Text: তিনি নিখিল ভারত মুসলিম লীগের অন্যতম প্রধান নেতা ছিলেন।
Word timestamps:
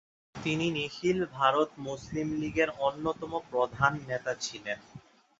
তিনি 0.35 0.65
নিখিল 0.71 1.19
ভারত 1.33 1.69
মুসলিম 1.87 2.27
লীগের 2.41 2.69
অন্যতম 2.79 3.31
প্রধান 3.51 3.91
নেতা 4.09 4.33
ছিলেন। 4.41 4.79